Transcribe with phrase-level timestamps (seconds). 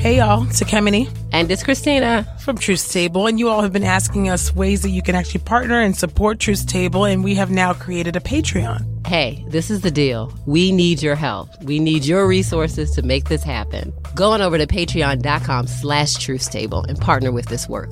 [0.00, 2.26] Hey y'all, it's Ekemini And it's Christina.
[2.40, 5.40] from Truth Table, and you all have been asking us ways that you can actually
[5.40, 9.06] partner and support Truth Table, and we have now created a Patreon.
[9.06, 10.32] Hey, this is the deal.
[10.46, 11.50] We need your help.
[11.64, 13.92] We need your resources to make this happen.
[14.14, 17.90] Go on over to patreon.com slash truthstable and partner with this work.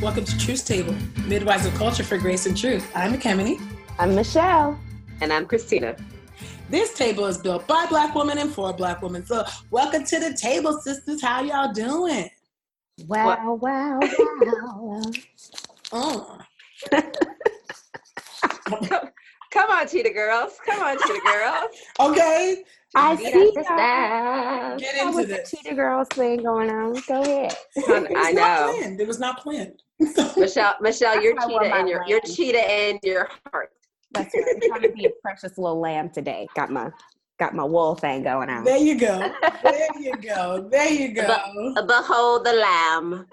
[0.00, 0.94] Welcome to Truth Table,
[1.26, 2.90] Midwives of Culture for Grace and Truth.
[2.94, 3.60] I'm Ekemini.
[3.98, 4.78] I'm Michelle.
[5.20, 5.96] And I'm Christina.
[6.70, 9.26] This table is built by black women and for black women.
[9.26, 11.20] So welcome to the table, sisters.
[11.20, 12.30] How y'all doing?
[13.06, 15.02] Wow, wow, wow.
[15.92, 16.38] Uh.
[19.52, 20.52] Come on, Cheetah Girls.
[20.64, 21.70] Come on, Cheetah Girls.
[22.00, 22.64] Okay,
[22.94, 24.78] I Beat see us to y'all.
[24.78, 25.50] get That into was the this.
[25.50, 26.94] Cheetah Girls thing going on.
[27.06, 27.54] Go ahead.
[27.76, 28.78] It was I not know.
[28.78, 29.00] planned.
[29.00, 29.82] It was not planned.
[30.36, 33.28] Michelle, Michelle, you're That's why I wore cheetah my in your you're cheetah in your
[33.52, 33.70] heart.
[34.12, 34.44] That's right.
[34.54, 36.48] I'm trying to be a precious little lamb today.
[36.54, 36.90] Got my
[37.38, 38.64] got my wool thing going on.
[38.64, 39.32] There you go.
[39.62, 40.68] There you go.
[40.70, 41.74] There you go.
[41.86, 43.26] Behold the lamb.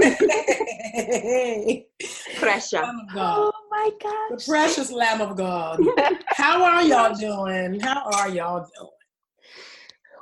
[0.00, 1.86] Hey,
[2.36, 2.82] Pressure.
[2.82, 3.36] Lamb of God.
[3.38, 4.44] Oh my gosh.
[4.44, 5.80] The precious Lamb of God.
[6.28, 7.80] How are y'all doing?
[7.80, 8.90] How are y'all doing?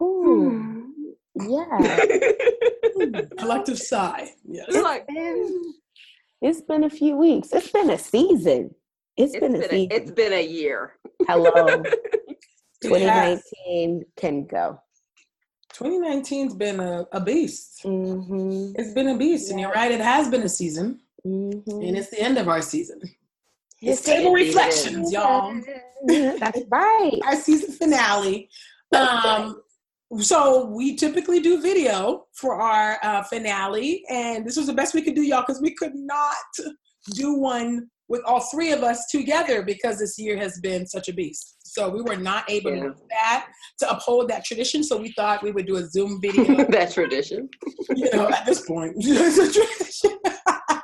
[0.00, 0.77] Ooh,
[1.48, 3.20] yeah.
[3.38, 4.30] Collective sigh.
[4.44, 4.66] Yes.
[4.68, 5.74] It's like Been-
[6.40, 7.48] it's been a few weeks.
[7.52, 8.74] It's been a season.
[9.16, 9.88] it's been a been a, season.
[9.90, 10.94] it's been a year.
[11.26, 11.82] Hello.
[12.80, 13.42] It has.
[13.66, 14.80] 2019 can go.
[15.74, 17.80] 2019's been a, a beast.
[17.84, 18.80] Mm-hmm.
[18.80, 19.50] It's been a beast.
[19.50, 21.00] And you're right, it has been a season.
[21.26, 21.70] Mm-hmm.
[21.82, 23.00] And it's the end of our season.
[23.82, 24.54] It's It's table Indeed it is.
[24.54, 25.60] reflections, y'all.
[26.38, 27.18] That's right.
[27.24, 28.48] Our season finale.
[28.92, 29.60] Um,
[30.20, 35.02] so we typically do video for our uh, finale, and this was the best we
[35.02, 36.34] could do, y'all, because we could not
[37.14, 41.12] do one with all three of us together because this year has been such a
[41.12, 41.56] beast.
[41.62, 42.82] So we were not able Yeah.
[42.84, 43.48] to do that
[43.80, 44.82] to uphold that tradition.
[44.82, 46.64] So we thought we would do a Zoom video.
[46.70, 47.50] that tradition.
[47.94, 50.18] you know, at this point, it's a tradition.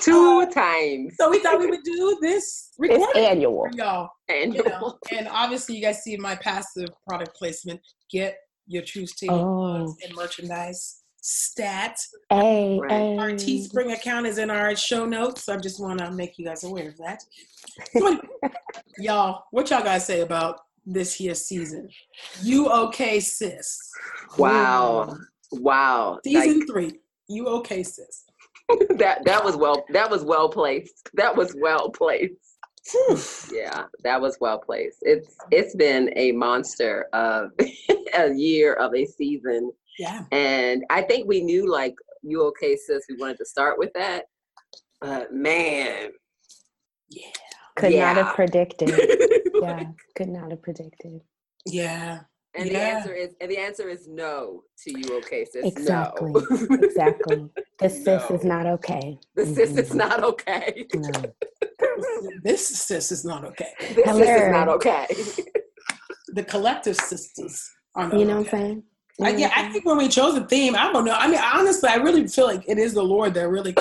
[0.00, 1.14] Two times.
[1.16, 3.68] so we thought we would do this It's annual.
[3.74, 4.08] y'all.
[4.28, 4.64] you Annual.
[4.64, 7.78] know, and obviously you guys see my passive product placement.
[8.10, 8.36] Get
[8.66, 9.96] your Truth Table Oh.
[10.04, 11.96] and merchandise stat.
[12.30, 12.90] Hey, oh, Right.
[12.90, 13.16] hey.
[13.18, 15.44] Our Teespring account is in our show notes.
[15.44, 17.22] So I just want to make you guys aware of that.
[18.98, 21.88] Y'all, what y'all guys say about this here season?
[22.42, 23.78] You okay, sis?
[24.36, 25.16] Wow.
[25.52, 26.18] Wow.
[26.24, 26.92] Season Like, three.
[27.28, 28.24] You okay, sis?
[28.98, 31.08] that that was well that was well placed.
[31.14, 32.34] That was well placed.
[32.90, 33.18] Whew.
[33.52, 34.98] Yeah, that was well placed.
[35.02, 37.50] It's it's been a monster of
[38.14, 40.24] a year of a season, Yeah.
[40.32, 43.04] and I think we knew like you okay sis.
[43.08, 44.24] We wanted to start with that,
[45.00, 46.10] but man,
[47.08, 47.28] Yeah.
[47.76, 48.90] Could not have predicted.
[49.62, 49.84] Yeah,
[50.16, 51.20] could not have predicted.
[51.66, 52.22] Yeah.
[52.56, 55.64] and the answer is and the answer is no to you okay sis.
[55.64, 56.32] Exactly.
[56.32, 57.48] No, Exactly.
[57.78, 59.18] The sis is not okay.
[59.36, 60.84] the sis is not okay.
[60.94, 61.32] No.
[62.42, 63.70] This sis is not okay.
[63.94, 65.06] This sis is not okay.
[66.34, 68.46] The collective sisters are not You know what.
[68.46, 68.82] I'm saying?
[69.18, 71.12] You I, yeah, what I'm think when we chose the theme, I don't know.
[71.12, 73.74] I mean, honestly, I really feel like it is the Lord that really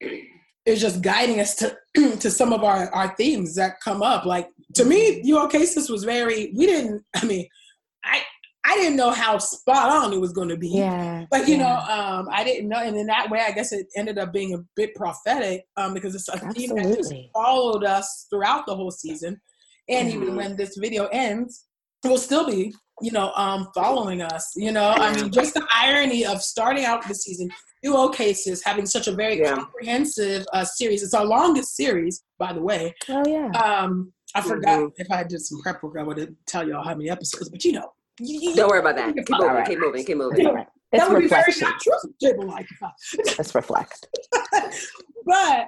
[0.66, 1.76] is just guiding us to
[2.20, 4.24] to some of our our themes that come up.
[4.24, 5.26] Like to me, mm-hmm.
[5.26, 6.52] you your cases was very.
[6.54, 7.04] We didn't.
[7.16, 7.48] I mean,
[8.04, 8.22] I
[8.68, 10.68] I didn't know how spot on it was going to be.
[10.70, 11.24] Yeah.
[11.30, 11.62] But you yeah.
[11.62, 14.54] know, um, I didn't know, and in that way, I guess it ended up being
[14.54, 18.90] a bit prophetic um, because it's a theme that just followed us throughout the whole
[18.90, 19.40] season,
[19.88, 20.36] and even Mhm.
[20.36, 21.66] when this video ends,
[22.04, 24.52] it will still be, you know, um, following us.
[24.56, 27.48] You know, I mean, just the irony of starting out the season,
[27.84, 29.54] UO cases having such a very Yeah.
[29.54, 31.02] comprehensive uh, series.
[31.04, 32.94] It's our longest series, by the way.
[33.08, 33.50] Oh yeah.
[33.62, 34.92] Um, I forgot Mhm.
[34.96, 37.72] if I did some prep work, I would tell y'all how many episodes, but you
[37.72, 37.92] know.
[38.20, 39.14] You- you- Don't worry about that.
[39.14, 39.46] Keep moving.
[39.48, 39.66] Alright.
[39.66, 40.04] Keep moving.
[40.04, 40.46] Keep It's moving.
[40.46, 40.66] all right.
[40.92, 41.68] It's that would be very reflection.
[41.68, 42.46] not true.
[42.46, 42.66] Like
[43.38, 44.06] Let's reflect.
[45.26, 45.66] but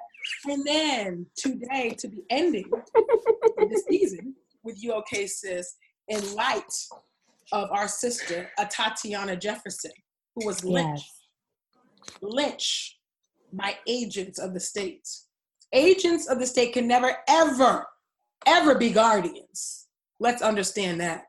[0.48, 5.74] and then today to be ending the season with you okay sis
[6.08, 6.72] in light
[7.52, 9.90] of our sister uh, tatiana jefferson
[10.36, 11.10] who was lynched
[12.04, 12.18] Yes.
[12.20, 12.96] lynched
[13.52, 15.08] by agents of the state
[15.72, 17.86] agents of the state can never ever
[18.46, 19.86] ever be guardians
[20.20, 21.24] let's understand that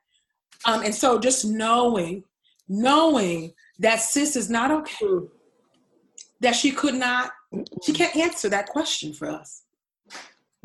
[0.66, 2.24] um, and so just knowing
[2.68, 5.26] knowing that sis is not okay
[6.42, 7.32] that she could not
[7.84, 9.64] she can't answer that question for us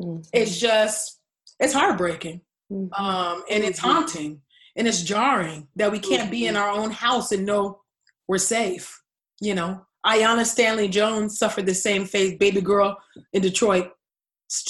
[0.01, 0.27] Mhm.
[0.33, 1.21] It's just,
[1.59, 2.41] it's heartbreaking.
[2.71, 2.89] Mhm.
[2.99, 4.41] Um, and it's haunting
[4.75, 7.81] and it's jarring that we can't be in our own house and know
[8.27, 9.01] we're safe.
[9.39, 12.97] You know, Aiyana Stanley-Jones suffered the same fate, baby girl
[13.31, 13.91] in Detroit,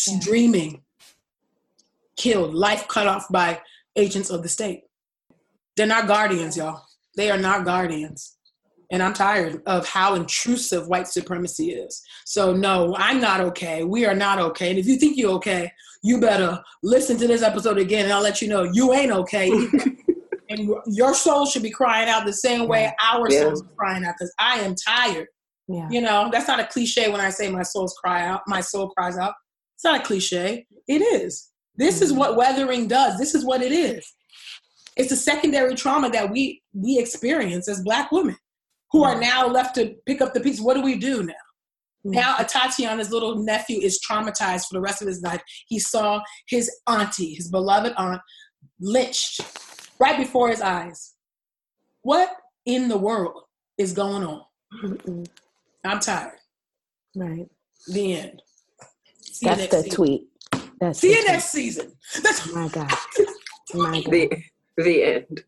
[0.07, 0.19] Yeah.
[0.22, 0.83] dreaming,
[2.18, 3.62] killed, life cut off by
[3.95, 4.83] agents of the state.
[5.75, 6.81] They're not guardians, y'all.
[7.16, 8.38] They are not guardians.
[8.92, 12.04] And I'm tired of how intrusive white supremacy is.
[12.25, 13.83] So, no, I'm not okay.
[13.83, 14.69] We are not okay.
[14.69, 15.72] And if you think you're okay,
[16.04, 19.50] you better listen to this episode again and I'll let you know you ain't okay.
[20.50, 23.42] and your soul should be crying out the same way our Yeah.
[23.42, 25.27] souls are crying out because I am tired.
[25.68, 25.88] Yeah.
[25.89, 28.89] You know, that's not a cliche when I say my soul's cry out, my soul
[28.89, 29.33] cries out.
[29.75, 30.68] It's not a cliche.
[30.88, 31.50] It is.
[31.75, 32.19] This is mm-hmm.
[32.19, 33.18] what weathering does.
[33.18, 34.06] This is what it is.
[34.95, 38.38] It's a secondary trauma that we we experience as black women
[38.92, 39.21] who are mm.
[39.21, 40.62] now left to pick up the pieces.
[40.62, 41.33] What do we do now?
[42.06, 42.13] Mm.
[42.13, 45.42] Now Tatiana's little nephew is traumatized for the rest of his life.
[45.68, 48.21] He saw his auntie, his beloved aunt,
[48.80, 49.42] lynched
[50.00, 51.13] right before his eyes.
[52.01, 52.30] What
[52.65, 53.44] in the world
[53.77, 54.41] is going on?
[54.83, 55.27] Mm-mm.
[55.83, 56.38] I'm tired.
[57.15, 57.48] Right.
[57.88, 58.41] The end.
[59.21, 59.91] See you That's the season.
[59.91, 60.21] tweet.
[60.80, 61.31] That's See the you tweet.
[61.31, 61.91] next season.
[62.24, 62.91] That's My God.
[63.74, 64.12] My God.
[64.12, 64.44] The
[64.77, 65.44] the end.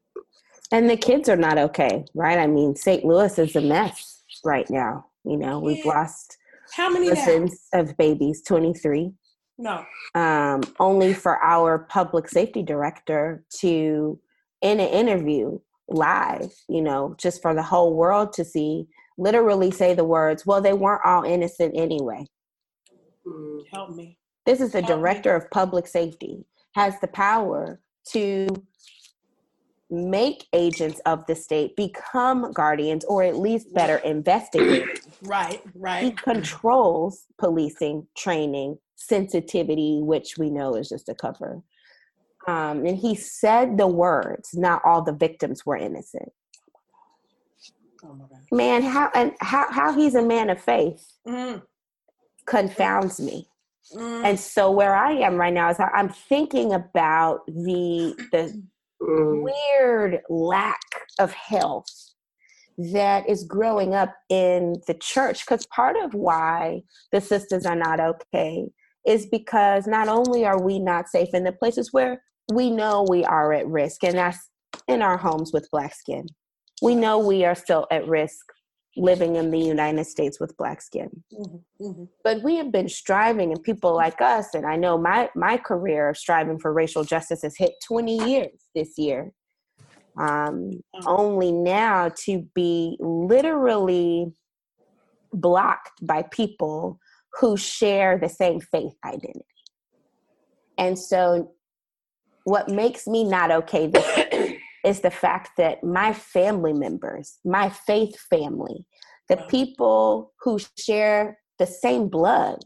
[0.71, 2.37] And the kids are not okay, right?
[2.37, 3.05] I mean, St.
[3.05, 5.05] Louis is a mess right now.
[5.23, 5.91] You know, we've Yeah.
[5.93, 6.37] lost
[6.73, 9.13] how many dozens of babies, 23.
[9.59, 9.83] No.
[10.13, 14.19] um, only for our public safety director to,
[14.61, 18.87] in an interview live, you know, just for the whole world to see,
[19.17, 22.23] literally say the words, well, they weren't all innocent anyway.
[23.25, 23.61] Mm.
[23.73, 24.19] Help me.
[24.45, 24.95] This is the Help me.
[25.01, 26.45] director of public safety,
[26.75, 27.79] has the power
[28.09, 28.47] to
[29.89, 34.99] make agents of the state become guardians or at least better investigators.
[35.21, 36.01] Right, right.
[36.01, 41.61] he controls policing, training, sensitivity, which we know is just a cover.
[42.47, 46.29] Um, and he said the words, not all the victims were innocent.
[48.03, 48.15] Oh
[48.51, 51.63] Man, how and how how he's a man of faith Mm,
[52.45, 53.49] confounds me.
[53.95, 58.63] mm, And so where I am right now is I'm thinking about the the
[59.01, 59.43] Mm.
[59.43, 60.81] weird lack
[61.19, 61.85] of health
[62.77, 67.99] that is growing up in the church because part of why the sisters are not
[67.99, 68.67] okay
[69.05, 72.23] is because not only are we not safe in the places where
[72.53, 74.49] we know we are at risk and that's
[74.87, 76.25] in our homes with black skin
[76.81, 78.45] we know we are still at risk
[78.97, 81.23] living in the united states with black skin.
[81.33, 82.07] Mhm, mhm.
[82.23, 86.09] but we have been striving and people like us and i know my my career
[86.09, 89.31] of striving for racial justice has hit 20 years this year.
[90.19, 94.33] Um, only now to be literally
[95.31, 96.97] blocked by people
[97.39, 99.45] who share the same faith identity
[100.77, 101.51] and so
[102.45, 104.53] what makes me not okay this
[104.87, 108.85] is the fact that my family members my faith family
[109.29, 112.59] the people who share the same blood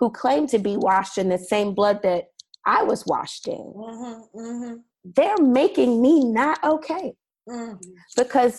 [0.00, 2.24] who claim to be washed in the same blood that
[2.66, 4.82] i was washed in Mhm, mhm,
[5.16, 7.14] they're making me not okay.
[7.48, 7.78] Mm.
[8.16, 8.56] because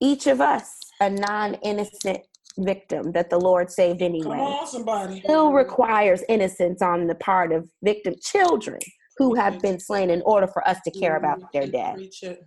[0.00, 0.66] each of us
[1.00, 2.20] a non-innocent
[2.58, 4.38] victim that the lord saved anyway.
[4.38, 8.78] on, still requires innocence on the part of victim children
[9.18, 11.98] who have been slain in order for us to care about their death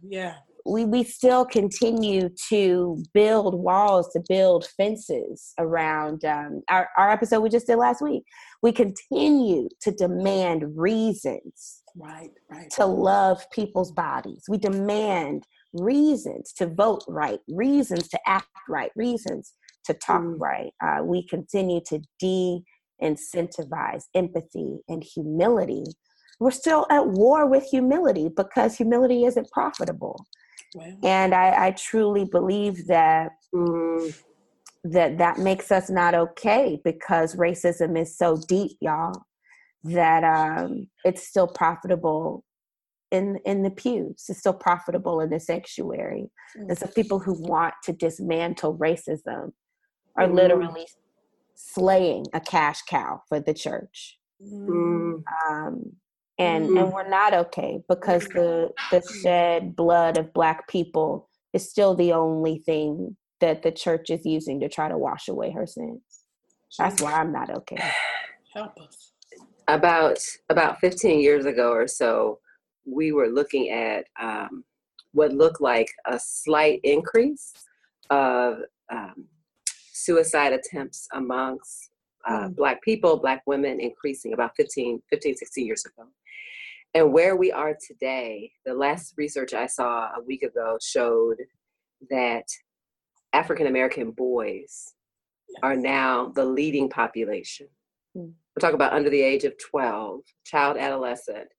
[0.02, 0.36] Yeah.
[0.66, 7.42] we, we still continue to build walls to build fences around um, our, our episode
[7.42, 8.24] we just did last week
[8.64, 12.70] we continue to demand reasons Right, right.
[12.72, 15.44] to love people's bodies we demand
[15.74, 19.54] reasons to vote right reasons to act right reasons
[19.86, 20.40] to talk Mm.
[20.40, 25.84] right uh, we continue to de-incentivize empathy and humility
[26.40, 30.26] we're still at war with humility because humility isn't profitable
[30.74, 34.14] Well, and I, I truly believe that Mm.
[34.84, 39.24] that that makes us not okay because racism is so deep y'all
[39.84, 42.44] that um, it's still profitable
[43.12, 46.70] in in the pews it's still profitable in the sanctuary Mm.
[46.70, 49.52] and so people who want to dismantle racism
[50.18, 50.34] are Mm.
[50.36, 50.88] literally
[51.56, 55.24] slaying a cash cow for the church Mm.
[55.50, 55.96] um,
[56.38, 56.82] and Mm.
[56.82, 62.12] and we're not okay because the the shed blood of black people is still the
[62.14, 66.02] only thing that the church is using to try to wash away her sins.
[66.78, 67.78] That's why I'm not okay.
[68.54, 69.12] help us.
[69.68, 72.40] about about 15 years ago or so
[72.86, 74.64] we were looking at um,
[75.14, 77.54] what looked like a slight increase
[78.10, 78.60] of
[78.92, 79.26] um,
[79.92, 81.90] suicide attempts amongst
[82.28, 82.56] uh, mm.
[82.56, 86.08] black people, black women increasing about 15, 15, 16 years ago.
[86.96, 91.36] And where we are today, the last research I saw a week ago showed
[92.10, 92.46] that
[93.34, 94.94] African American boys
[95.62, 97.68] are now the leading population.
[98.18, 98.32] Mm.
[98.32, 101.50] We're talking about under the age of 12, child adolescent,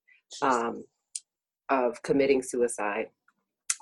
[0.41, 0.83] um,
[1.69, 3.05] of committing suicide.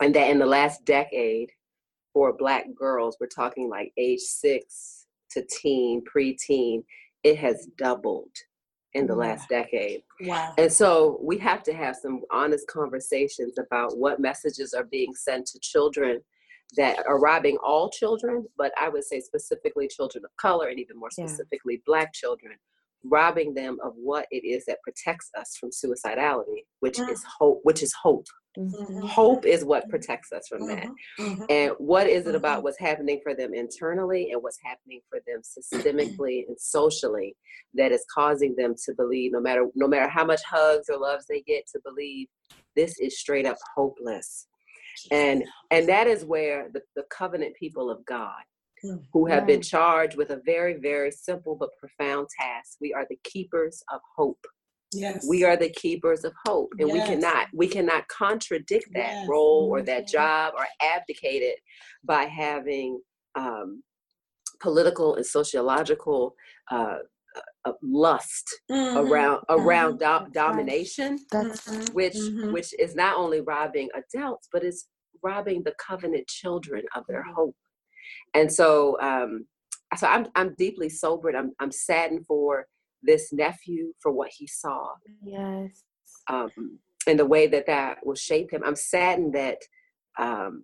[0.02, 1.52] And that in the last decade,
[2.14, 6.84] for black girls, we're talking like age six to teen, preteen,
[7.24, 8.36] it has doubled
[8.96, 10.02] in the last decade.
[10.22, 10.54] Wow.
[10.58, 15.46] And so we have to have some honest conversations about what messages are being sent
[15.48, 16.22] to children
[16.78, 20.98] that are robbing all children, but I would say specifically children of color and even
[20.98, 21.86] more specifically yeah.
[21.86, 22.54] black children,
[23.10, 27.12] robbing them of what it is that protects us from suicidality, which mm-hmm.
[27.12, 28.26] is hope, which is hope.
[28.58, 29.06] Mm-hmm.
[29.06, 30.86] Hope is what protects us from that.
[30.86, 31.24] Mm-hmm.
[31.24, 31.44] mm-hmm.
[31.50, 32.64] And what is it about mm-hmm.
[32.64, 37.36] what's happening for them internally and what's happening for them systemically and socially
[37.74, 41.26] that is causing them to believe no matter no matter how much hugs or loves
[41.28, 42.28] they get to believe
[42.76, 44.48] this is straight up hopeless.
[45.12, 48.42] And and that is where the, the covenant people of God.
[49.14, 52.78] Who have been charged with a very, very simple but profound task.
[52.82, 54.46] We are the keepers of hope.
[54.94, 55.26] Yes.
[55.28, 56.72] We are the keepers of hope.
[56.80, 56.94] And yes.
[56.94, 59.28] we cannot we cannot contradict that yes.
[59.28, 61.60] role or that job or abdicate it
[62.04, 63.02] by having
[63.36, 63.84] um,
[64.62, 66.36] political and sociological
[66.72, 66.98] uh,
[67.66, 68.98] uh, lust mm-hmm.
[68.98, 70.26] around around mm-hmm.
[70.26, 71.90] do- domination, right.
[71.94, 72.54] which mm-hmm.
[72.54, 74.88] which is not only robbing adults, but it's
[75.24, 77.34] robbing the covenant children of their mm-hmm.
[77.34, 77.56] hope.
[78.36, 79.46] And so, um,
[79.98, 81.36] so I'm I'm deeply sobered.
[81.36, 82.66] I'm I'm saddened for
[83.02, 84.90] this nephew for what he saw.
[85.24, 85.84] Yes.
[86.30, 88.62] Um, and the way that that will shape him.
[88.66, 89.60] I'm saddened that
[90.20, 90.64] um,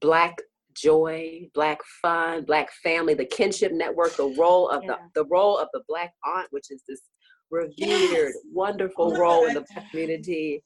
[0.00, 0.38] black
[0.74, 4.96] joy, black fun, black family, the kinship network, the role of yeah.
[5.14, 7.02] the the role of the black aunt, which is this
[7.50, 8.34] revered, yes.
[8.52, 10.62] wonderful role in the community,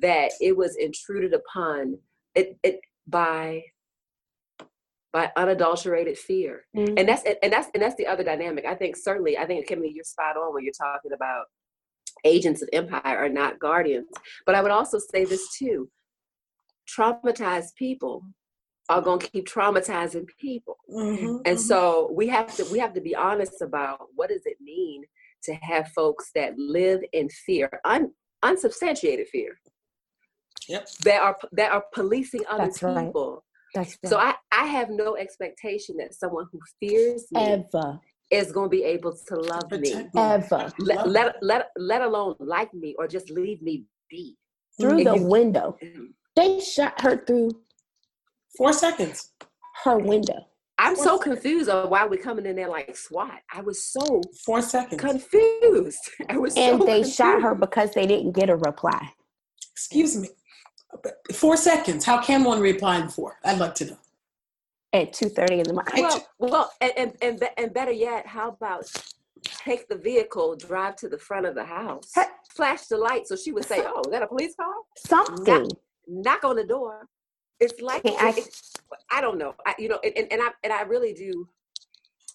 [0.00, 1.96] that it was intruded upon
[2.34, 3.62] it, it by
[5.14, 6.66] by unadulterated fear.
[6.76, 6.98] Mm-hmm.
[6.98, 8.66] And that's and that's and that's the other dynamic.
[8.66, 11.44] I think certainly, I think Kimmy, you're spot on when you're talking about
[12.24, 14.08] agents of empire are not guardians.
[14.44, 15.88] But I would also say this too.
[16.98, 18.22] Traumatized people
[18.90, 21.56] are going to keep traumatizing people mm-hmm, and mm-hmm.
[21.56, 25.02] so we have to we have to be honest about what does it mean
[25.42, 28.10] to have folks that live in fear un,
[28.42, 29.58] unsubstantiated fear
[30.68, 30.86] yep.
[31.02, 33.42] that are that are policing other That's people
[33.74, 33.84] right.
[33.86, 34.10] That's right.
[34.10, 37.98] so I, I have no expectation that someone who fears me ever
[38.30, 42.72] is going to be able to love me ever let, let, let, let alone like
[42.72, 44.36] me or just leave me be
[44.80, 46.04] through and the you, window mm-hmm.
[46.34, 47.50] they shot her through
[48.56, 49.32] Four seconds.
[49.82, 50.46] Her window.
[50.78, 51.34] I'm Four so seconds.
[51.34, 53.40] confused on why we're coming in there like SWAT.
[53.52, 55.98] I was so four seconds confused.
[56.28, 57.16] I was and so they confused.
[57.16, 59.10] shot her because they didn't get a reply.
[59.72, 60.28] Excuse me.
[61.32, 62.04] Four seconds.
[62.04, 63.38] How can one reply in four?
[63.44, 63.98] I'd like to know.
[64.94, 66.04] At two thirty in the morning.
[66.04, 68.90] Well, well, and, and and and better yet, how about
[69.42, 72.12] take the vehicle, drive to the front of the house,
[72.54, 75.44] flash the light, so she would say, "Oh, is that a police car?" Something.
[75.44, 75.70] Knock,
[76.06, 77.08] knock on the door
[77.60, 78.42] it's like I,
[79.10, 79.54] I don't know.
[79.66, 81.48] I, you know, and, and I and I really do.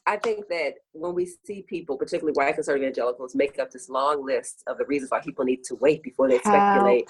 [0.07, 4.25] I think that when we see people, particularly white conservative evangelicals, make up this long
[4.25, 7.07] list of the reasons why people need to wait before they speculate,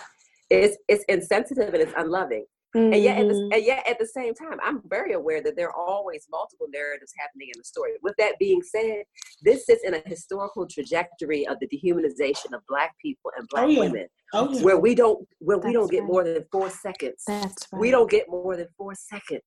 [0.50, 2.46] it's it's insensitive and it's unloving.
[2.76, 2.94] Mm-hmm.
[2.94, 3.54] And yet, at the, mm-hmm.
[3.54, 7.12] and yet, at the same time, I'm very aware that there are always multiple narratives
[7.18, 7.94] happening in the story.
[8.04, 9.04] With that being said,
[9.42, 13.70] this sits in a historical trajectory of the dehumanization of Black people and Black oh,
[13.70, 13.80] yeah.
[13.80, 14.62] women, oh, yeah.
[14.62, 16.12] where we don't where That's we don't get right.
[16.12, 17.24] more than four seconds.
[17.26, 17.80] That's right.
[17.80, 19.42] We don't get more than four seconds.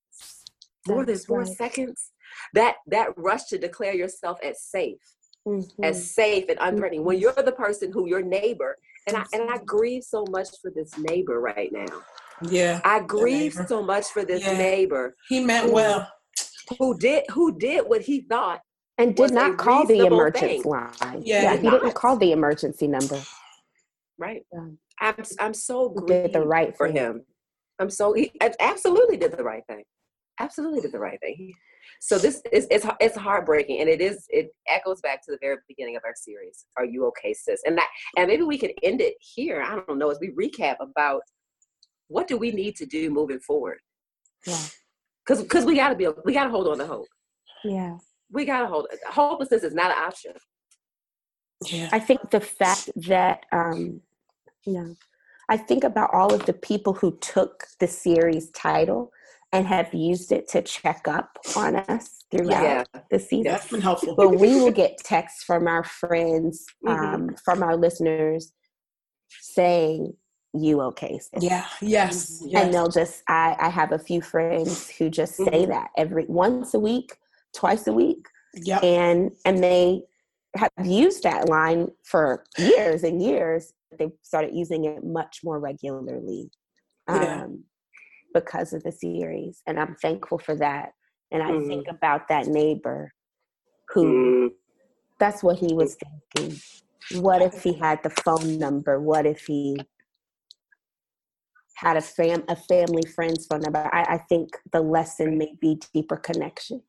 [0.89, 1.57] More That's than four right.
[1.57, 2.11] seconds.
[2.55, 4.99] That that rush to declare yourself as safe,
[5.47, 5.83] Mm-hmm.
[5.83, 7.03] as safe and unthreatening.
[7.03, 10.71] When you're the person who your neighbor, and I and I grieve so much for
[10.73, 12.03] this neighbor right now
[12.51, 12.81] yeah.
[12.85, 14.57] I grieve so much for this Yeah.
[14.59, 16.09] neighbor He meant Who- well.
[16.79, 18.61] who did who did what he thought.
[18.99, 20.71] and was did a not call the emergency thing.
[20.71, 21.23] line.
[21.25, 23.21] Yeah, yeah did he didn't call the emergency number.
[24.19, 24.45] Right.
[24.53, 24.67] Yeah.
[25.01, 26.97] I'm I'm so He grieved did the right for thing.
[26.97, 27.27] him.
[27.79, 29.85] I'm so he a- absolutely did the right thing.
[30.39, 31.53] Absolutely did the right thing.
[32.01, 35.57] So this is it's it's heartbreaking, and it is it echoes back to the very
[35.69, 36.67] beginning of our series.
[36.77, 37.61] Are you okay, sis?
[37.67, 39.63] And that and maybe we could end it here.
[39.63, 41.23] I don't know as we recap about
[42.09, 43.79] what do we need to do moving forward.
[44.47, 44.59] Yeah.
[45.25, 47.07] Because because we gotta be we gotta hold on to hope.
[47.65, 47.97] Yeah.
[48.31, 50.33] We gotta hold hopelessness is not an option.
[51.67, 51.89] Yeah.
[51.93, 54.01] I think the fact that um,
[54.67, 54.95] you know,
[55.49, 59.13] I think about all of the people who took the series title
[59.53, 62.85] and have used it to check up on us throughout yeah.
[63.11, 63.45] the season.
[63.45, 64.17] That's been helpful.
[64.17, 67.15] But we will get texts from our friends, mm-hmm.
[67.15, 68.53] um, from our listeners
[69.41, 70.15] saying,
[70.55, 75.09] you okay yeah yes, yes, and they'll just I, I have a few friends who
[75.09, 75.71] just say mm-hmm.
[75.71, 77.17] that every once a week
[77.55, 80.03] twice a week yeah and and they
[80.57, 86.51] have used that line for years and years they started using it much more regularly
[87.09, 87.45] yeah.
[87.45, 87.65] um,
[88.35, 90.91] because of the series and i'm thankful for that
[91.31, 91.67] and i mm.
[91.67, 93.11] think about that neighbor
[93.89, 94.49] who mm.
[95.19, 95.97] that's what he was
[96.35, 96.61] thinking
[97.21, 99.77] what if he had the phone number what if he
[101.83, 105.81] had a fam a family friends phone number I, I think the lesson may be
[105.93, 106.81] deeper connection.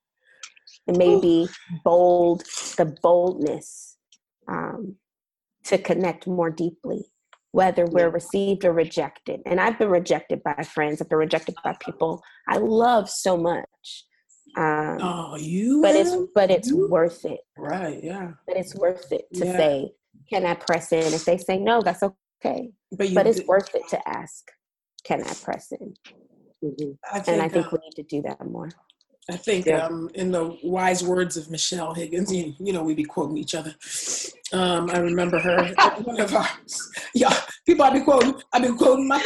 [0.87, 1.47] It may be
[1.83, 2.43] bold
[2.77, 3.97] the boldness
[4.47, 4.95] um,
[5.65, 7.05] to connect more deeply
[7.51, 9.41] whether we're received or rejected.
[9.45, 14.05] And i've been rejected by friends i've been rejected by people i love so much
[14.55, 16.87] um, oh you but it's but it's you?
[16.87, 17.39] worth it.
[17.57, 18.33] Right yeah.
[18.45, 19.57] But it's worth it to yeah.
[19.57, 19.91] say
[20.29, 21.11] can i press in?
[21.13, 22.69] If they say no that's okay.
[22.91, 24.51] But, but it's worth it to ask
[25.03, 25.93] can I press in?
[26.63, 26.91] Mm-hmm.
[27.11, 28.69] I and I think uh, we need to do that more.
[29.29, 29.85] I think, yeah.
[29.85, 33.55] um, in the wise words of Michelle Higgins, you, you know, we'd be quoting each
[33.55, 33.73] other.
[34.51, 36.47] Um, I remember her, one of our,
[37.13, 37.33] yeah,
[37.65, 39.21] people I've been quoting, I've been quoting my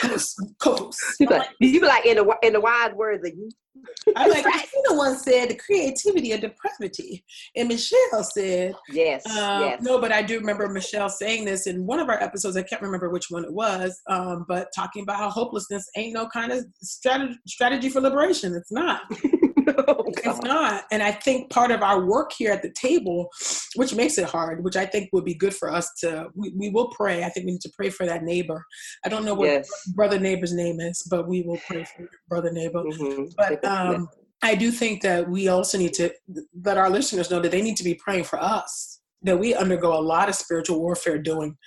[0.59, 1.15] co-hosts.
[1.19, 3.49] You, like, you be like, in the, in the wise words of you.
[4.15, 7.23] I'm like, the one said the creativity of depravity.
[7.55, 9.81] And Michelle said, Yes, uh, yes.
[9.81, 12.57] No, but I do remember Michelle saying this in one of our episodes.
[12.57, 16.27] I can't remember which one it was, um, but talking about how hopelessness ain't no
[16.27, 18.55] kind of strategy, strategy for liberation.
[18.55, 19.01] It's not.
[19.67, 20.85] no, it's not.
[20.91, 23.29] And I think part of our work here at the table,
[23.75, 26.69] which makes it hard, which I think would be good for us to, we, we
[26.69, 27.23] will pray.
[27.23, 28.63] I think we need to pray for that neighbor.
[29.05, 29.69] I don't know what yes.
[29.95, 32.83] brother neighbor's name is, but we will pray for brother neighbor.
[32.83, 33.25] Mm-hmm.
[33.37, 34.09] But um,
[34.41, 36.11] I do think that we also need to
[36.63, 39.97] let our listeners know that they need to be praying for us, that we undergo
[39.97, 41.57] a lot of spiritual warfare doing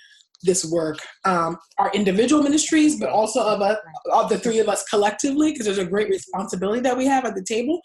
[0.43, 3.77] this work, um, our individual ministries, but also of, a,
[4.11, 7.35] of the three of us collectively, because there's a great responsibility that we have at
[7.35, 7.79] the table.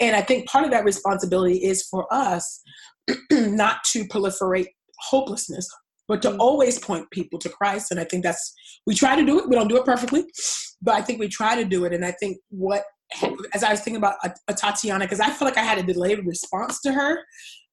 [0.00, 2.62] And I think part of that responsibility is for us
[3.32, 4.68] not to proliferate
[4.98, 5.68] hopelessness,
[6.08, 6.38] but to mm.
[6.38, 7.90] always point people to Christ.
[7.90, 8.54] And I think that's,
[8.86, 9.48] we try to do it.
[9.48, 10.24] We don't do it perfectly,
[10.82, 11.92] but I think we try to do it.
[11.92, 12.84] And I think what,
[13.52, 15.82] as I was thinking about a, a Tatiana, because I feel like I had a
[15.82, 17.18] delayed response to her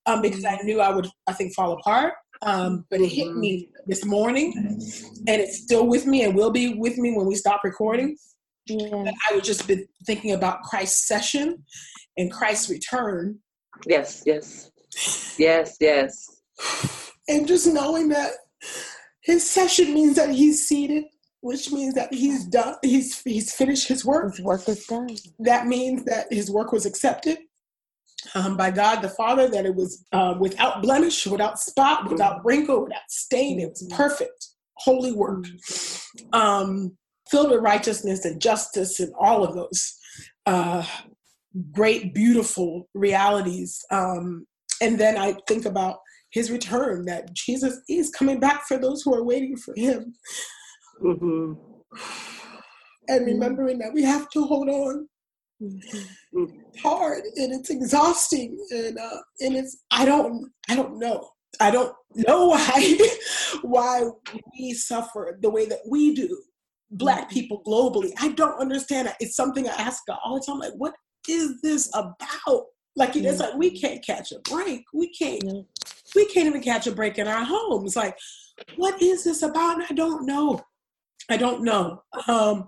[0.05, 0.63] um, because I mm.
[0.65, 2.13] knew I would, I think, fall apart.
[2.43, 3.39] Um, but it hit mm-hmm.
[3.39, 7.35] me this morning, and it's still with me and will be with me when we
[7.35, 8.17] stop recording.
[8.65, 9.11] Yeah.
[9.29, 11.63] I was just been thinking about Christ's session
[12.17, 13.39] and Christ's return.
[13.87, 14.71] Yes, yes,
[15.37, 16.41] yes, yes.
[17.27, 18.31] And just knowing that
[19.21, 21.05] his session means that he's seated,
[21.41, 22.75] which means that he's done.
[22.81, 24.35] He's he's finished his work.
[24.35, 25.09] His work is done.
[25.39, 27.37] That means that his work was accepted
[28.35, 32.83] um, by God the Father that it was uh, without blemish, without spot, without wrinkle,
[32.83, 33.59] without stain.
[33.59, 35.45] It was perfect, holy work,
[36.33, 36.97] um,
[37.29, 39.97] filled with righteousness and justice and all of those
[40.45, 40.85] uh,
[41.71, 43.83] great, beautiful realities.
[43.91, 44.45] Um,
[44.81, 45.97] and then I think about
[46.31, 50.13] his return, that Jesus is coming back for those who are waiting for him.
[51.03, 51.53] Mm-hmm.
[53.09, 55.09] And remembering that we have to hold on
[55.61, 56.45] mm-hmm.
[56.81, 61.29] hard and it's exhausting and uh, and it's I don't I don't know.
[61.59, 62.97] I don't know why
[63.61, 64.03] why
[64.53, 66.41] we suffer the way that we do
[66.91, 67.33] black mm-hmm.
[67.33, 68.11] people globally.
[68.19, 70.93] I don't understand it it's something I ask God all the time like what
[71.29, 72.65] is this about?
[72.95, 74.83] Like it's like we can't catch a break.
[74.93, 75.43] We can't
[76.15, 77.95] we can't even catch a break in our homes.
[77.95, 78.17] Like
[78.75, 79.75] what is this about?
[79.75, 80.61] And I don't know.
[81.29, 82.01] I don't know.
[82.27, 82.67] Um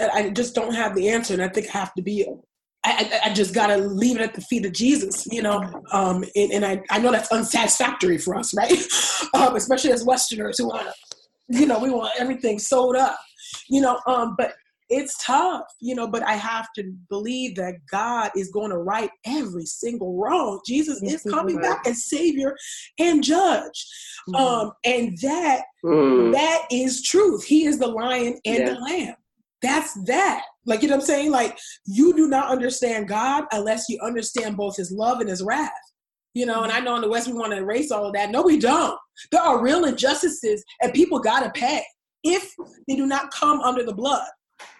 [0.00, 2.26] I just don't have the answer, and I think I have to be.
[2.84, 5.62] I, I just gotta leave it at the feet of Jesus, you know.
[5.92, 8.72] Um, and, and I, I know that's unsatisfactory for us, right?
[9.34, 13.16] Um, especially as Westerners who want, to, you know, we want everything sold up,
[13.70, 13.98] you know.
[14.06, 14.52] Um, but
[14.90, 16.06] it's tough, you know.
[16.06, 20.60] But I have to believe that God is going to right every single wrong.
[20.66, 22.54] Jesus yes, is coming back as Savior
[22.98, 23.86] and Judge,
[24.28, 24.34] mm-hmm.
[24.34, 26.32] um, and that mm.
[26.32, 27.44] that is truth.
[27.44, 28.74] He is the Lion and yeah.
[28.74, 29.14] the Lamb
[29.62, 30.44] that's that.
[30.66, 31.30] Like, you know what I'm saying?
[31.30, 35.70] Like, you do not understand God unless you understand both his love and his wrath.
[36.34, 38.30] You know, and I know in the West we want to erase all of that.
[38.30, 38.98] No, we don't.
[39.30, 41.82] There are real injustices and people got to pay
[42.24, 42.50] if
[42.88, 44.26] they do not come under the blood.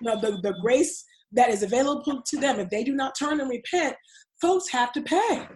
[0.00, 3.40] You know, the, the grace that is available to them, if they do not turn
[3.40, 3.96] and repent,
[4.40, 5.46] folks have to pay.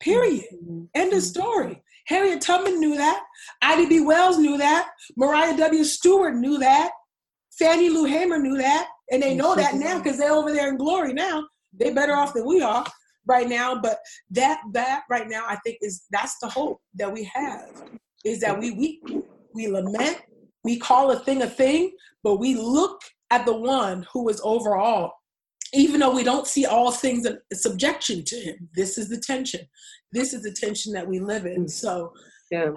[0.00, 0.44] Period.
[0.52, 0.84] Mm-hmm.
[0.94, 1.82] End of story.
[2.06, 3.22] Harriet Tubman knew that.
[3.62, 4.00] Ida B.
[4.00, 4.90] Wells knew that.
[5.16, 5.84] Maria W.
[5.84, 6.90] Stewart knew that
[7.58, 10.76] Fannie Lou Hamer knew that, and they know that now because they're over there in
[10.76, 11.46] glory now.
[11.72, 12.84] They're better off than we are
[13.26, 13.80] right now.
[13.80, 13.98] But
[14.30, 17.82] that that right now, I think is that's the hope that we have
[18.24, 19.00] is that we we
[19.54, 20.22] we lament,
[20.64, 21.92] we call a thing a thing,
[22.22, 25.12] but we look at the one who is over all
[25.72, 28.68] even though we don't see all things in subjection to him.
[28.76, 29.60] This is the tension.
[30.12, 31.64] This is the tension that we live in.
[31.64, 31.70] Mm.
[31.70, 32.12] So
[32.50, 32.70] yeah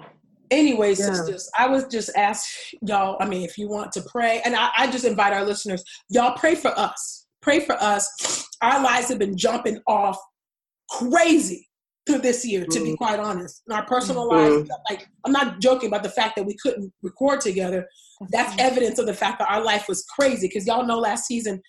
[0.50, 1.06] anyway yeah.
[1.06, 2.48] sisters i was just ask
[2.82, 5.82] y'all i mean if you want to pray and I, I just invite our listeners
[6.08, 10.18] y'all pray for us pray for us our lives have been jumping off
[10.90, 11.66] crazy
[12.06, 12.96] through this year to be mm.
[12.96, 14.32] quite honest in our personal mm.
[14.32, 17.86] lives like i'm not joking about the fact that we couldn't record together
[18.30, 21.60] that's evidence of the fact that our life was crazy because y'all know last season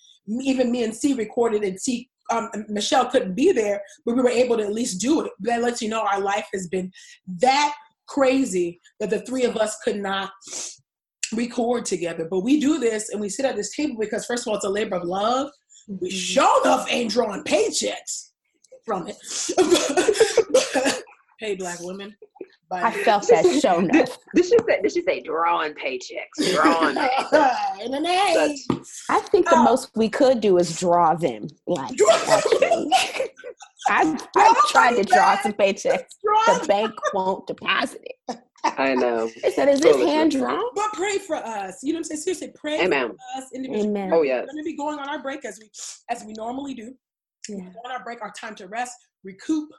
[0.41, 4.30] even me and C recorded and C um, Michelle couldn't be there, but we were
[4.30, 5.32] able to at least do it.
[5.41, 6.91] That lets you know our life has been
[7.39, 7.76] that
[8.07, 10.31] crazy that the three of us could not
[11.33, 12.27] record together.
[12.29, 14.65] But we do this and we sit at this table because first of all, it's
[14.65, 15.49] a labor of love.
[15.87, 16.17] We mm-hmm.
[16.17, 18.31] sure enough ain't drawing paychecks
[18.85, 19.17] from it.
[21.39, 22.15] hey, black women.
[22.73, 24.17] I felt that show enough.
[24.33, 24.81] Did, she say?
[24.81, 26.53] Did she say drawing paychecks?
[26.53, 26.95] Drawing.
[27.85, 28.57] In an A.
[29.09, 29.63] I think the oh.
[29.63, 31.47] most we could do is draw them.
[31.67, 31.91] Like
[33.89, 36.06] actually, I've, I've tried to draw some paychecks.
[36.22, 38.39] The bank won't deposit it.
[38.63, 39.30] I know.
[39.44, 41.80] It said, "Is this hand drawn?" But pray for us.
[41.82, 42.22] You know what I'm saying?
[42.22, 43.10] Seriously, pray Amen.
[43.10, 43.89] for us individually.
[43.89, 44.13] Amen.
[44.13, 44.41] Oh yeah.
[44.41, 45.70] We're going to be going on our break as we
[46.10, 46.94] as we normally do.
[47.50, 47.70] Yeah.
[47.86, 49.70] On our break, our time to rest, recoup,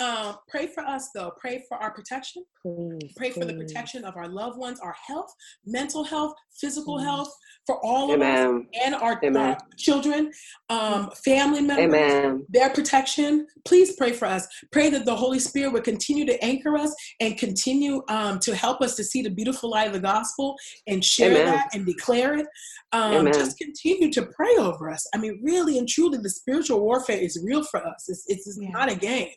[0.00, 1.32] um, pray for us though.
[1.38, 2.44] Pray for our protection.
[2.62, 5.32] Please, pray for the protection of our loved ones, our health,
[5.66, 7.04] mental health, physical mm.
[7.04, 7.32] health,
[7.66, 10.32] for all of us and our, our children,
[10.68, 12.46] um, family members, Amen.
[12.48, 13.46] their protection.
[13.64, 14.46] Please pray for us.
[14.72, 18.80] Pray that the Holy Spirit would continue to anchor us and continue um, to help
[18.80, 21.46] us to see the beautiful light of the gospel and share Amen.
[21.46, 22.46] that and declare it.
[22.92, 25.06] Um, just continue to pray over us.
[25.14, 28.08] I mean, really and truly, the spiritual warfare is real for us.
[28.08, 28.70] It's, it's yeah.
[28.70, 29.30] not a game.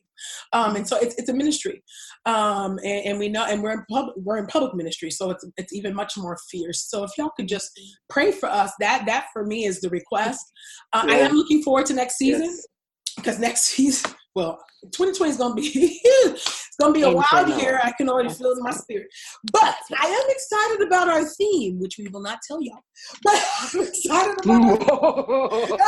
[0.51, 1.83] Um, and so it's, it's a ministry,
[2.25, 5.45] um, and, and, we know, and we're in public, we're in public ministry, so it's
[5.57, 6.87] it's even much more fierce.
[6.89, 7.71] So if y'all could just
[8.09, 10.51] pray for us, that that for me is the request.
[10.93, 11.13] Uh, yeah.
[11.13, 12.67] I am looking forward to next season yes.
[13.15, 15.61] because next season, well, 2020 is gonna be
[16.03, 17.79] it's gonna be a wild year.
[17.83, 19.07] I can already feel it in my spirit,
[19.51, 22.81] but I am excited about our theme, which we will not tell y'all.
[23.23, 25.79] But I'm excited about.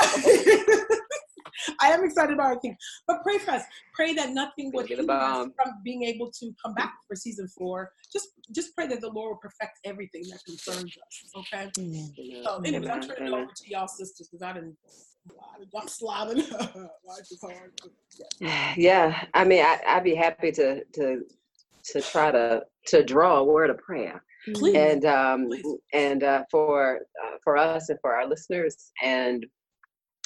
[1.82, 2.76] I am excited about our thing.
[3.08, 3.64] But pray for us.
[3.94, 7.92] Pray that nothing would hinder us from being able to come back for season four.
[8.12, 11.46] Just just pray that the Lord will perfect everything that concerns us.
[11.54, 11.70] Okay.
[11.80, 12.14] Amen.
[12.44, 14.78] So anyway, I'm turning it over to y'all sisters because I didn't
[15.76, 16.52] I'm slobbing.
[17.06, 17.72] Life is hard.
[18.40, 18.74] Yeah.
[18.78, 19.26] yeah.
[19.34, 21.24] I mean I, I'd be happy to to
[21.86, 24.24] to try to to draw a word of prayer.
[24.54, 24.76] Please.
[24.76, 25.66] And um Please.
[25.94, 29.46] and uh, for uh, for us and for our listeners and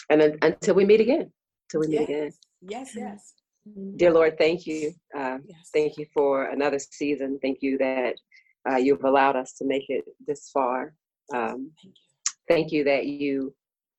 [0.10, 1.32] and then, until we meet again,
[1.68, 2.10] until we meet yes.
[2.10, 2.32] again.
[2.62, 3.34] Yes, yes.
[3.96, 4.94] Dear Lord, thank you.
[5.16, 5.70] Uh, yes.
[5.74, 7.40] Thank you for another season.
[7.42, 8.16] Thank you that
[8.70, 10.94] uh, you've allowed us to make it this far.
[11.34, 11.92] Um, thank, you.
[12.48, 13.54] thank you that you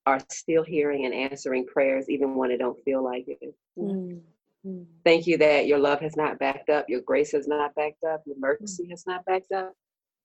[0.07, 3.55] are still hearing and answering prayers even when it don't feel like it.
[3.79, 4.83] Mm-hmm.
[5.05, 8.23] Thank you that your love has not backed up, your grace has not backed up,
[8.27, 8.91] your mercy mm-hmm.
[8.91, 9.73] has not backed up,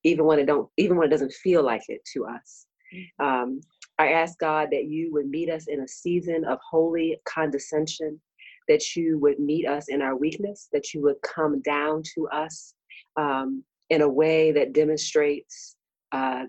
[0.03, 2.65] even when it don't, even when it doesn't feel like it to us.
[2.93, 3.25] Mm-hmm.
[3.25, 3.61] Um,
[3.97, 8.19] I ask God that you would meet us in a season of holy condescension,
[8.67, 12.73] that you would meet us in our weakness, that you would come down to us
[13.15, 15.75] um, in a way that demonstrates
[16.11, 16.43] uh,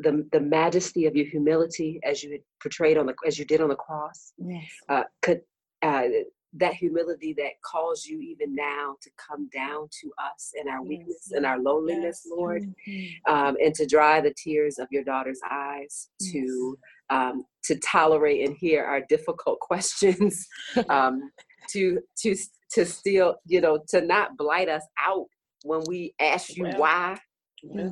[0.00, 3.68] the, the majesty of your humility as you portrayed on the as you did on
[3.68, 4.32] the cross.
[4.38, 4.64] Yes.
[4.88, 5.40] Uh, could,
[5.82, 6.08] uh,
[6.54, 10.88] that humility that calls you even now to come down to us in our yes,
[10.88, 12.26] weakness and our loneliness, yes.
[12.30, 13.32] Lord, mm-hmm.
[13.32, 16.32] um, and to dry the tears of your daughter's eyes, yes.
[16.32, 16.78] to
[17.10, 20.46] um, to tolerate and hear our difficult questions,
[20.88, 21.30] um,
[21.70, 22.36] to to
[22.72, 25.26] to still, you know, to not blight us out
[25.64, 27.18] when we ask you well, why,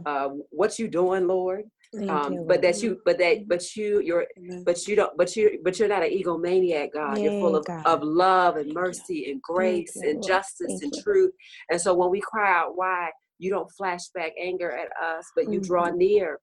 [0.07, 1.65] uh, what you doing, Lord
[2.09, 4.65] um, you, but that you but that but you you're Amen.
[4.65, 7.85] but you don't but you but you're not an egomaniac god you're full of, god.
[7.85, 11.03] of love and mercy and grace you, and justice Thank and you.
[11.03, 11.33] truth
[11.71, 15.53] and so when we cry out why you don't flash back anger at us but
[15.53, 15.67] you mm-hmm.
[15.67, 16.41] draw near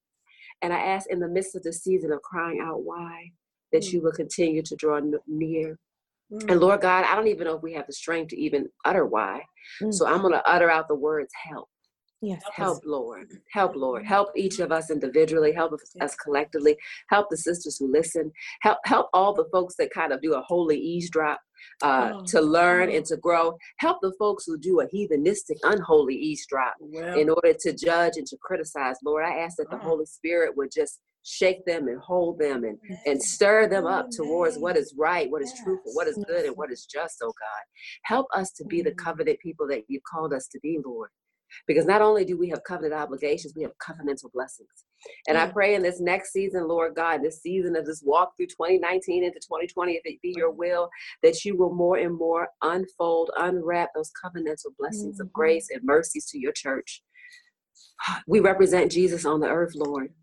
[0.61, 3.31] and i ask in the midst of the season of crying out why
[3.71, 3.97] that mm-hmm.
[3.97, 5.79] you will continue to draw near
[6.31, 6.47] mm-hmm.
[6.47, 9.05] and lord god i don't even know if we have the strength to even utter
[9.05, 9.41] why
[9.89, 11.67] so i'm going to utter out the words help
[12.21, 12.41] Yes.
[12.53, 13.29] Help, Lord.
[13.51, 14.05] Help, Lord.
[14.05, 15.53] Help each of us individually.
[15.53, 16.75] Help us collectively.
[17.09, 18.31] Help the sisters who listen.
[18.61, 21.39] Help help all the folks that kind of do a holy eavesdrop
[21.81, 23.57] uh, oh, to learn and to grow.
[23.77, 27.17] Help the folks who do a heathenistic, unholy eavesdrop well.
[27.17, 28.97] in order to judge and to criticize.
[29.03, 29.79] Lord, I ask that the oh.
[29.79, 34.57] Holy Spirit would just shake them and hold them and, and stir them up towards
[34.57, 37.63] what is right, what is truthful, what is good, and what is just, oh God.
[38.03, 41.09] Help us to be the covenant people that you've called us to be, Lord.
[41.67, 44.85] Because not only do we have covenant obligations, we have covenantal blessings.
[45.27, 45.53] And I Mm.
[45.53, 49.39] pray in this next season, Lord God, this season of this walk through 2019 into
[49.39, 50.89] 2020, if it be your will,
[51.23, 55.33] that you will more and more unfold, unwrap those covenantal blessings of Mhm.
[55.33, 57.03] grace and mercies to your church.
[58.27, 60.13] We represent Jesus on the earth, Lord.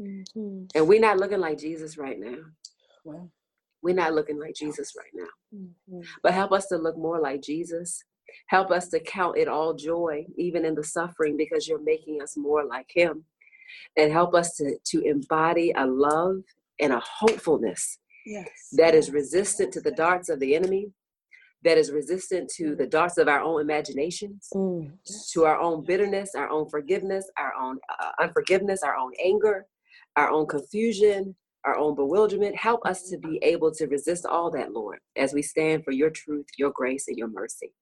[0.00, 0.70] Mhm.
[0.74, 2.44] And we're not looking like Jesus right now.
[3.82, 5.28] We're not looking like Jesus right now.
[5.52, 6.06] Mhm.
[6.22, 8.02] But help us to look more like Jesus.
[8.48, 12.36] Help us to count it all joy, even in the suffering, because you're making us
[12.36, 13.24] more like Him.
[13.96, 16.36] And help us to, to embody a love
[16.80, 18.48] and a hopefulness yes.
[18.72, 20.88] that is resistant to the darts of the enemy,
[21.64, 24.92] that is resistant to the darts of our own imaginations, Mm.
[25.32, 29.66] to our own bitterness, our own forgiveness, our own uh, unforgiveness, our own anger,
[30.16, 31.34] our own confusion,
[31.64, 32.54] our own bewilderment.
[32.56, 36.10] Help us to be able to resist all that, Lord, as we stand for your
[36.10, 37.72] truth, your grace, and your mercy.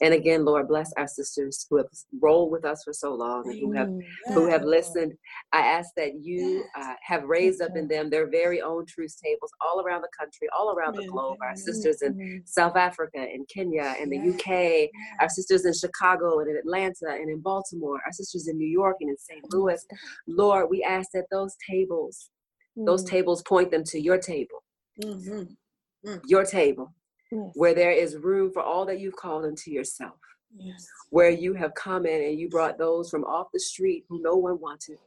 [0.00, 1.86] And again, Lord, bless our sisters who have
[2.20, 4.02] rolled with us for so long and who have Mm.
[4.34, 5.12] who have listened.
[5.52, 9.50] I ask that you uh, have raised up in them their very own truth tables
[9.60, 11.38] all around the country, all around the globe.
[11.42, 12.42] Our sisters in.
[12.44, 17.28] South Africa in Kenya in the UK, our sisters in Chicago and in Atlanta and
[17.30, 19.44] in Baltimore, our sisters in New York and in St.
[19.52, 19.84] Louis.
[20.26, 22.30] Lord, we ask that those tables,
[22.76, 23.08] those Mm.
[23.08, 24.62] tables point them to your table,
[25.02, 25.56] Mhm.
[26.24, 26.94] your table,
[27.30, 27.52] Yes.
[27.54, 30.18] where there is room for all that you've called into yourself,
[30.56, 30.86] Yes.
[31.10, 34.36] where you have come in and you brought those from off the street who no
[34.36, 34.98] one wanted,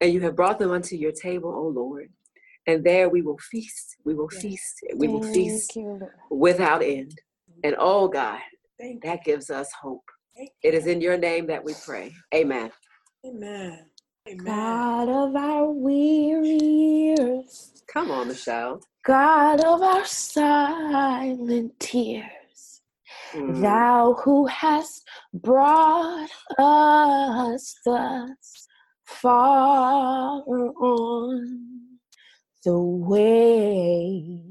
[0.00, 2.10] and you have brought them unto your table, O Lord.
[2.66, 4.42] And there we will feast, we will Yes.
[4.42, 7.20] feast, we will feast you, without end.
[7.64, 8.40] And oh God,
[8.78, 10.04] Thank that gives us hope.
[10.62, 12.12] It is in your name that we pray.
[12.34, 12.72] Amen.
[13.24, 13.86] Amen.
[14.28, 14.44] Amen.
[14.44, 18.80] God of our weary years, Come on, Michelle.
[19.06, 22.82] God of our silent tears,
[23.34, 23.62] Mm.
[23.62, 28.68] Thou who hast brought us thus
[29.04, 31.98] far on
[32.64, 34.42] the way,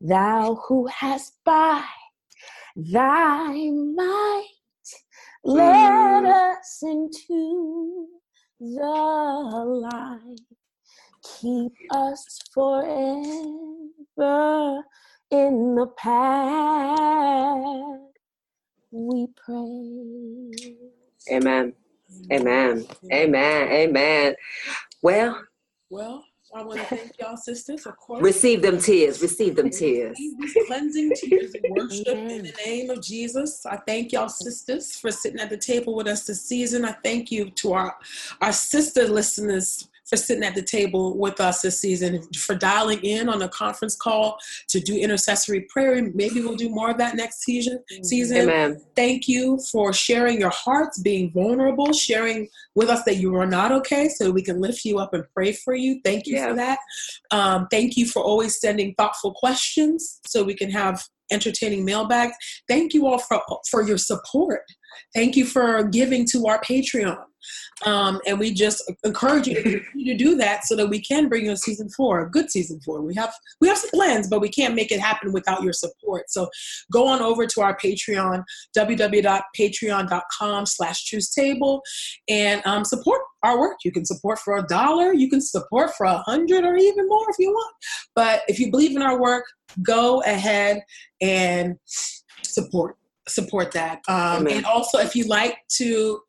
[0.00, 1.84] Thou who hast by
[2.76, 4.48] Thy might
[5.44, 6.60] led Mm.
[6.60, 8.08] us into
[8.60, 8.80] the
[9.90, 10.55] light.
[11.40, 12.84] Keep us forever
[15.30, 18.00] in the path.
[18.90, 20.76] We pray.
[21.32, 21.72] Amen.
[22.32, 22.86] Amen.
[23.12, 23.68] Amen.
[23.72, 24.34] Amen.
[25.02, 25.42] Well,
[25.90, 28.22] Well, I want to thank y'all, sisters, of course.
[28.22, 29.20] receive them tears.
[29.20, 30.16] Receive them tears.
[30.16, 33.66] These cleansing tears of worship in the name of Jesus.
[33.66, 36.84] I thank y'all, sisters, for sitting at the table with us this season.
[36.84, 37.96] I thank you to our
[38.40, 43.28] our sister listeners for sitting at the table with us this season, for dialing in
[43.28, 44.38] on a conference call
[44.68, 46.00] to do intercessory prayer.
[46.14, 47.82] Maybe we'll do more of that next season.
[48.02, 48.38] Season.
[48.38, 48.80] Amen.
[48.94, 53.72] Thank you for sharing your hearts, being vulnerable, sharing with us that you are not
[53.72, 56.00] okay, so we can lift you up and pray for you.
[56.04, 56.48] Thank you Yeah.
[56.48, 56.78] for that.
[57.30, 62.36] Um, thank you for always sending thoughtful questions, so we can have entertaining mailbags.
[62.68, 64.62] Thank you all for for your support.
[65.14, 67.18] Thank you for giving to our Patreon.
[67.84, 71.28] Um, and we just encourage you to continue to do that so that we can
[71.28, 73.02] bring you a season four, a good season four.
[73.02, 76.30] We have we have some plans, but we can't make it happen without your support.
[76.30, 76.48] So
[76.92, 78.42] go on over to our Patreon,
[78.76, 81.82] www.patreon.com slash truth table
[82.28, 83.78] and um, support our work.
[83.84, 87.26] You can support for a dollar, you can support for a hundred or even more
[87.28, 87.74] if you want.
[88.14, 89.44] But if you believe in our work,
[89.82, 90.82] go ahead
[91.20, 91.76] and
[92.42, 92.96] support
[93.28, 94.00] support that.
[94.08, 96.20] Um, and also if you like to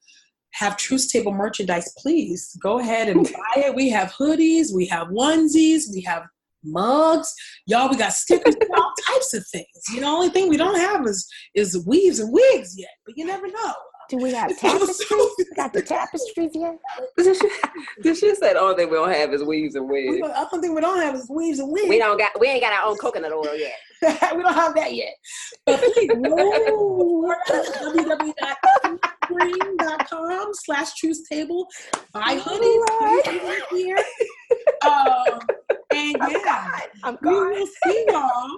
[0.58, 3.76] have Truth Table merchandise, please go ahead and buy it.
[3.76, 6.24] We have hoodies, we have onesies, we have
[6.64, 7.34] mugs.
[7.68, 9.68] Y'all, we got stickers, all types of things.
[9.94, 13.18] You know, the only thing we don't have is is weaves and wigs yet, but
[13.18, 13.74] you never know.
[14.10, 15.30] Do we have tapestries?
[15.38, 16.78] we got the tapestries yet?
[18.18, 20.22] she said, "All they will have is weaves and We wigs.
[20.22, 21.90] don't- I don't think we don't have is weaves and wigs.
[21.90, 22.40] We don't got.
[22.40, 23.74] We ain't got our own coconut oil yet."
[24.36, 25.14] we don't have that yet.
[25.66, 27.34] But please, Ooh.
[29.30, 31.68] www.com slash truth table.
[32.14, 32.84] Buy hoodies.
[33.02, 33.98] Right here.
[34.86, 35.40] Um,
[35.92, 37.50] and yeah, I'm we gone.
[37.50, 38.50] will see y'all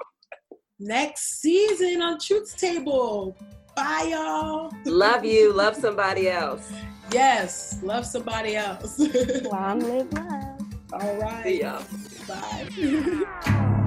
[0.79, 3.35] next season on Truth Table.
[3.75, 4.71] Bye, y'all.
[4.85, 5.53] Love you.
[5.53, 6.71] Love somebody else.
[7.11, 8.99] Yes, love somebody else.
[9.43, 10.61] Long live love.
[10.93, 11.43] All right.
[11.43, 11.81] See ya.
[12.27, 13.85] Bye.